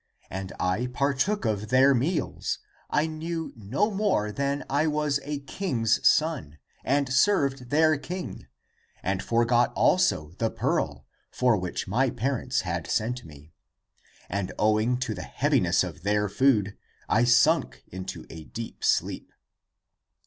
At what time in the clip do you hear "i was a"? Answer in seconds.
4.67-5.41